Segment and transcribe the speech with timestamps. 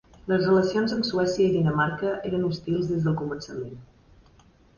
[0.29, 3.79] Les relacions amb Suècia i Dinamarca eren hostils des del començament.